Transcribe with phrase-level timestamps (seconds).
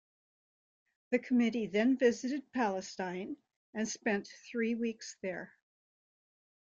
[1.11, 3.37] The Committee then visited Palestine
[3.75, 5.53] and spent three weeks there.